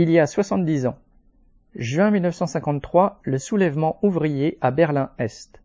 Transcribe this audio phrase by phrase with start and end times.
[0.00, 0.96] Il y a 70 ans.
[1.74, 5.60] Juin 1953, le soulèvement ouvrier à Berlin-Est.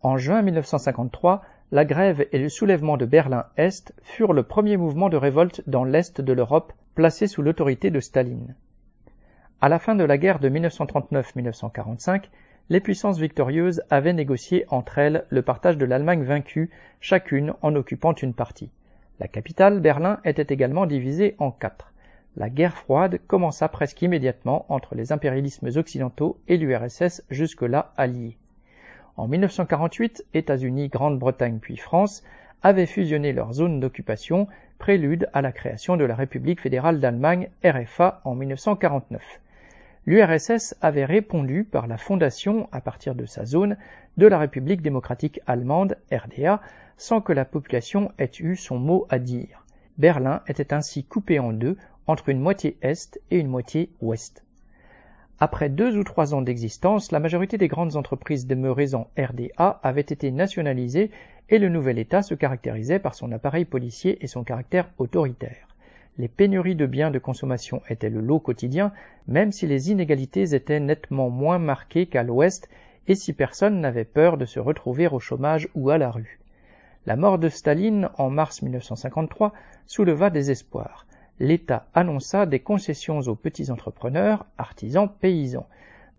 [0.00, 1.42] En juin 1953,
[1.72, 6.20] la grève et le soulèvement de Berlin-Est furent le premier mouvement de révolte dans l'Est
[6.20, 8.54] de l'Europe placé sous l'autorité de Staline.
[9.60, 12.26] À la fin de la guerre de 1939-1945,
[12.68, 16.70] les puissances victorieuses avaient négocié entre elles le partage de l'Allemagne vaincue,
[17.00, 18.70] chacune en occupant une partie.
[19.18, 21.90] La capitale, Berlin, était également divisée en quatre.
[22.36, 28.36] La guerre froide commença presque immédiatement entre les impérialismes occidentaux et l'URSS jusque-là alliés.
[29.16, 32.24] En 1948, États-Unis, Grande-Bretagne puis France
[32.64, 38.20] avaient fusionné leurs zones d'occupation, prélude à la création de la République fédérale d'Allemagne RFA
[38.24, 39.22] en 1949.
[40.06, 43.76] L'URSS avait répondu par la fondation, à partir de sa zone,
[44.16, 46.60] de la République démocratique allemande RDA,
[46.96, 49.64] sans que la population ait eu son mot à dire.
[49.96, 51.76] Berlin était ainsi coupé en deux
[52.06, 54.44] entre une moitié est et une moitié ouest.
[55.40, 60.00] Après deux ou trois ans d'existence, la majorité des grandes entreprises demeurées en RDA avaient
[60.00, 61.10] été nationalisées
[61.50, 65.68] et le nouvel État se caractérisait par son appareil policier et son caractère autoritaire.
[66.16, 68.92] Les pénuries de biens de consommation étaient le lot quotidien,
[69.26, 72.68] même si les inégalités étaient nettement moins marquées qu'à l'ouest
[73.08, 76.38] et si personne n'avait peur de se retrouver au chômage ou à la rue.
[77.06, 79.52] La mort de Staline en mars 1953
[79.86, 81.06] souleva des espoirs
[81.40, 85.66] l'État annonça des concessions aux petits entrepreneurs, artisans, paysans.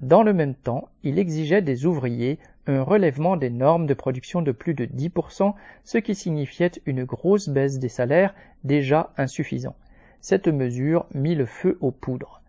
[0.00, 4.52] Dans le même temps, il exigeait des ouvriers un relèvement des normes de production de
[4.52, 5.54] plus de 10%,
[5.84, 9.76] ce qui signifiait une grosse baisse des salaires déjà insuffisants.
[10.20, 12.40] Cette mesure mit le feu aux poudres.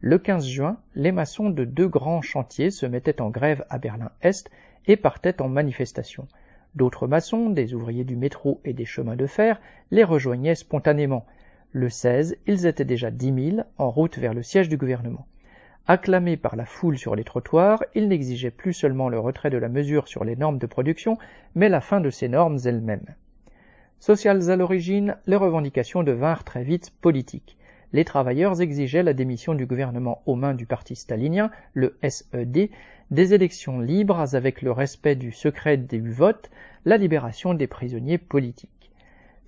[0.00, 4.50] Le 15 juin, les maçons de deux grands chantiers se mettaient en grève à Berlin-Est
[4.86, 6.28] et partaient en manifestation.
[6.76, 11.26] D'autres maçons, des ouvriers du métro et des chemins de fer, les rejoignaient spontanément.
[11.72, 15.26] Le 16, ils étaient déjà dix mille en route vers le siège du gouvernement.
[15.88, 19.68] Acclamés par la foule sur les trottoirs, ils n'exigeaient plus seulement le retrait de la
[19.68, 21.18] mesure sur les normes de production,
[21.54, 23.14] mais la fin de ces normes elles-mêmes.
[24.00, 27.56] Sociales à l'origine, les revendications devinrent très vite politiques.
[27.92, 32.70] Les travailleurs exigeaient la démission du gouvernement aux mains du parti stalinien, le SED,
[33.10, 36.50] des élections libres avec le respect du secret du vote,
[36.84, 38.75] la libération des prisonniers politiques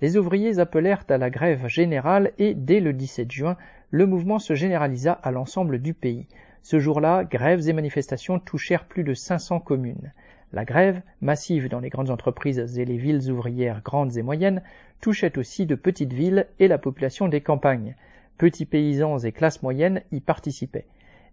[0.01, 3.57] les ouvriers appelèrent à la grève générale et, dès le 17 juin,
[3.91, 6.27] le mouvement se généralisa à l'ensemble du pays.
[6.61, 10.13] Ce jour-là, grèves et manifestations touchèrent plus de 500 communes.
[10.53, 14.61] La grève, massive dans les grandes entreprises et les villes ouvrières grandes et moyennes,
[15.01, 17.95] touchait aussi de petites villes et la population des campagnes.
[18.37, 20.87] Petits paysans et classes moyennes y participaient.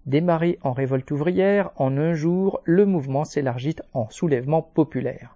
[0.06, 5.35] Démarré en révolte ouvrière, en un jour, le mouvement s'élargit en soulèvement populaire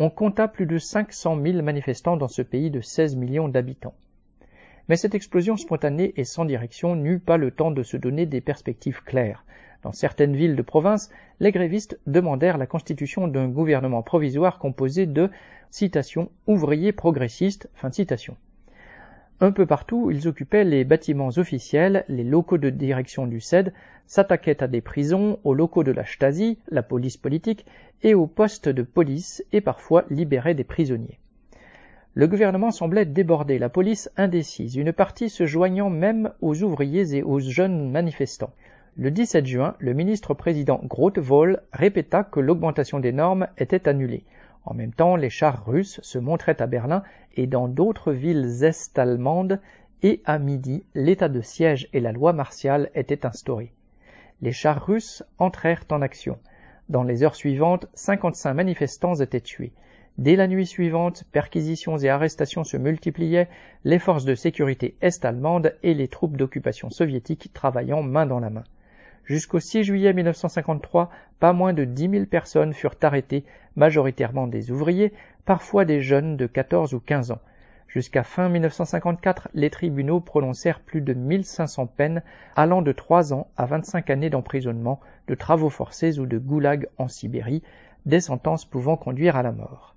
[0.00, 3.92] on compta plus de 500 000 manifestants dans ce pays de 16 millions d'habitants.
[4.88, 8.40] Mais cette explosion spontanée et sans direction n'eut pas le temps de se donner des
[8.40, 9.44] perspectives claires.
[9.82, 15.28] Dans certaines villes de province, les grévistes demandèrent la constitution d'un gouvernement provisoire composé de
[15.70, 17.68] citation ouvriers progressistes.
[17.74, 18.38] Fin citation.
[19.42, 23.72] Un peu partout, ils occupaient les bâtiments officiels, les locaux de direction du CED,
[24.06, 27.64] s'attaquaient à des prisons, aux locaux de la Stasi, la police politique,
[28.02, 31.18] et aux postes de police, et parfois libéraient des prisonniers.
[32.12, 37.22] Le gouvernement semblait déborder, la police indécise, une partie se joignant même aux ouvriers et
[37.22, 38.52] aux jeunes manifestants.
[38.96, 44.24] Le 17 juin, le ministre-président Grotewohl répéta que l'augmentation des normes était annulée.
[44.64, 47.02] En même temps, les chars russes se montraient à Berlin
[47.36, 49.60] et dans d'autres villes est-allemandes,
[50.02, 53.72] et à midi, l'état de siège et la loi martiale étaient instaurés.
[54.42, 56.38] Les chars russes entrèrent en action.
[56.88, 59.72] Dans les heures suivantes, 55 manifestants étaient tués.
[60.18, 63.48] Dès la nuit suivante, perquisitions et arrestations se multipliaient,
[63.84, 68.64] les forces de sécurité est-allemandes et les troupes d'occupation soviétiques travaillant main dans la main.
[69.30, 71.08] Jusqu'au 6 juillet 1953,
[71.38, 73.44] pas moins de 10 000 personnes furent arrêtées,
[73.76, 75.12] majoritairement des ouvriers,
[75.44, 77.38] parfois des jeunes de 14 ou 15 ans.
[77.86, 82.24] Jusqu'à fin 1954, les tribunaux prononcèrent plus de 1500 peines
[82.56, 84.98] allant de 3 ans à 25 années d'emprisonnement,
[85.28, 87.62] de travaux forcés ou de goulag en Sibérie,
[88.06, 89.94] des sentences pouvant conduire à la mort.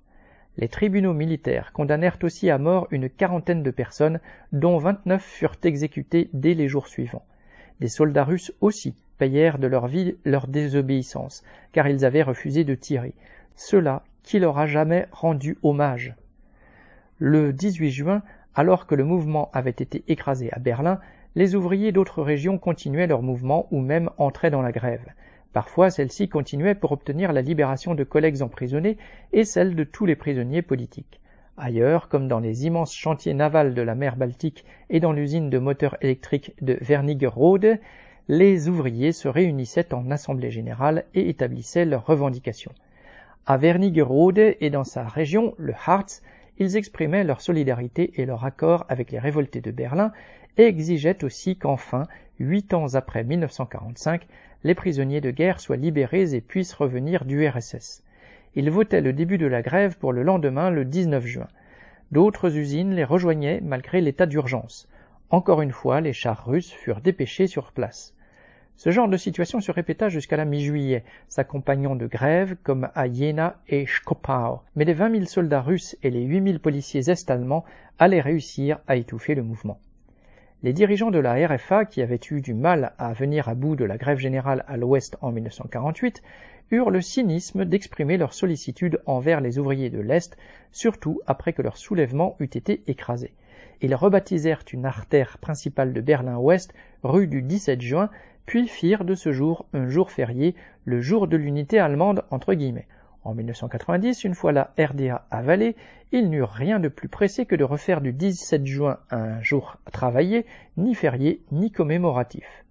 [0.58, 4.20] Les tribunaux militaires condamnèrent aussi à mort une quarantaine de personnes,
[4.52, 7.24] dont 29 furent exécutées dès les jours suivants.
[7.80, 11.42] Des soldats russes aussi payèrent de leur vie leur désobéissance,
[11.72, 13.12] car ils avaient refusé de tirer.
[13.56, 16.14] Cela qui leur a jamais rendu hommage.
[17.18, 18.22] Le 18 juin,
[18.54, 21.00] alors que le mouvement avait été écrasé à Berlin,
[21.34, 25.12] les ouvriers d'autres régions continuaient leur mouvement ou même entraient dans la grève.
[25.52, 28.98] Parfois, celle-ci continuait pour obtenir la libération de collègues emprisonnés
[29.32, 31.20] et celle de tous les prisonniers politiques.
[31.56, 35.58] Ailleurs, comme dans les immenses chantiers navals de la mer Baltique et dans l'usine de
[35.58, 37.78] moteurs électriques de Wernigerode,
[38.26, 42.72] les ouvriers se réunissaient en assemblée générale et établissaient leurs revendications.
[43.46, 46.22] À Wernigerode et dans sa région, le Harz,
[46.58, 50.12] ils exprimaient leur solidarité et leur accord avec les révoltés de Berlin
[50.56, 52.04] et exigeaient aussi qu'enfin,
[52.38, 54.26] huit ans après 1945,
[54.64, 58.03] les prisonniers de guerre soient libérés et puissent revenir du RSS.
[58.56, 61.48] Ils votaient le début de la grève pour le lendemain, le 19 juin.
[62.12, 64.88] D'autres usines les rejoignaient malgré l'état d'urgence.
[65.30, 68.14] Encore une fois, les chars russes furent dépêchés sur place.
[68.76, 73.56] Ce genre de situation se répéta jusqu'à la mi-juillet, s'accompagnant de grèves comme à Jena
[73.68, 77.64] et Schkopau, mais les 20 000 soldats russes et les 8 000 policiers est-allemands
[77.98, 79.78] allaient réussir à étouffer le mouvement.
[80.64, 83.84] Les dirigeants de la RFA, qui avaient eu du mal à venir à bout de
[83.84, 86.22] la grève générale à l'Ouest en 1948,
[86.70, 90.36] eurent le cynisme d'exprimer leur sollicitude envers les ouvriers de l'Est,
[90.72, 93.32] surtout après que leur soulèvement eût été écrasé.
[93.80, 96.72] Ils rebaptisèrent une artère principale de Berlin-Ouest
[97.02, 98.10] rue du 17 juin,
[98.46, 102.88] puis firent de ce jour un jour férié, le jour de l'unité allemande entre guillemets.
[103.24, 105.76] En 1990, une fois la RDA avalée,
[106.12, 110.44] ils n'eurent rien de plus pressé que de refaire du 17 juin un jour travaillé,
[110.76, 112.63] ni férié, ni commémoratif.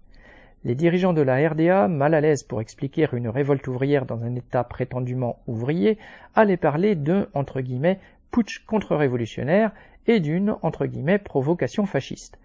[0.66, 4.34] Les dirigeants de la RDA, mal à l'aise pour expliquer une révolte ouvrière dans un
[4.34, 5.98] État prétendument ouvrier,
[6.34, 7.26] allaient parler d'un
[8.30, 9.72] putsch contre-révolutionnaire
[10.06, 10.56] et d'une
[11.22, 12.38] provocation fasciste.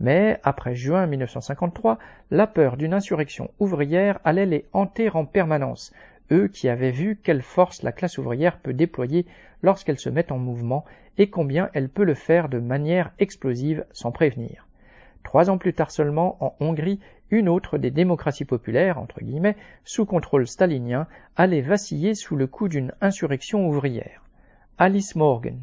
[0.00, 1.98] Mais après juin 1953,
[2.30, 5.94] la peur d'une insurrection ouvrière allait les hanter en permanence,
[6.30, 9.24] eux qui avaient vu quelle force la classe ouvrière peut déployer
[9.62, 10.84] lorsqu'elle se met en mouvement
[11.16, 14.66] et combien elle peut le faire de manière explosive sans prévenir.
[15.24, 20.04] Trois ans plus tard seulement, en Hongrie, une autre des démocraties populaires, entre guillemets, sous
[20.04, 24.22] contrôle stalinien, allait vaciller sous le coup d'une insurrection ouvrière.
[24.78, 25.58] Alice Morgan,